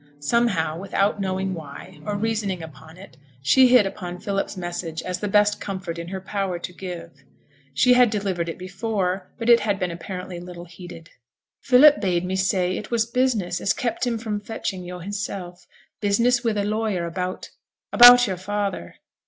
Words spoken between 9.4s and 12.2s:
it had been apparently little heeded. 'Philip